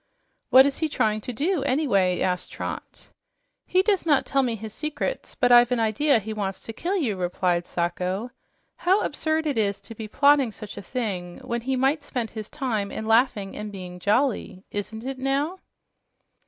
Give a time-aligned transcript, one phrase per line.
[0.49, 3.09] "What is he trying to do, anyway?" asked Trot.
[3.67, 6.73] "He does not tell me all his secrets, but I've an idea he wants to
[6.73, 8.31] kill you," replied Sacho.
[8.77, 12.49] "How absurd it is to be plotting such a thing when he might spend his
[12.49, 14.63] time in laughing and being jolly!
[14.71, 15.59] Isn't it, now?"